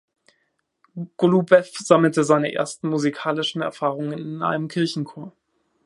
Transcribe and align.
Golubew 1.15 1.61
sammelte 1.75 2.23
seine 2.23 2.51
ersten 2.55 2.89
musikalischen 2.89 3.61
Erfahrungen 3.61 4.17
in 4.17 4.41
einem 4.41 4.67
Kirchenchor. 4.67 5.31